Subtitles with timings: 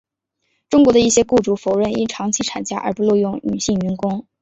[0.67, 4.25] 中国的一些雇主否认因长期产假而不录用女性员工。